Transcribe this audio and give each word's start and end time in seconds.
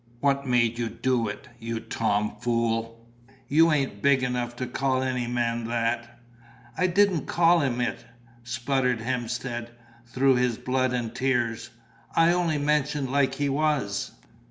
What 0.19 0.47
made 0.47 0.79
you 0.79 0.89
do 0.89 1.27
it, 1.27 1.47
you 1.59 1.79
tomfool? 1.79 3.05
You 3.47 3.71
ain't 3.71 4.01
big 4.01 4.23
enough 4.23 4.55
to 4.55 4.65
call 4.65 5.03
any 5.03 5.27
man 5.27 5.65
that." 5.65 6.17
"I 6.75 6.87
didn't 6.87 7.27
call 7.27 7.59
him 7.59 7.79
it," 7.79 8.03
spluttered 8.43 9.01
Hemstead, 9.01 9.69
through 10.07 10.37
his 10.37 10.57
blood 10.57 10.91
and 10.93 11.13
tears. 11.13 11.69
"I 12.15 12.31
only 12.31 12.57
mentioned 12.57 13.11
like 13.11 13.35
he 13.35 13.47
was." 13.47 14.09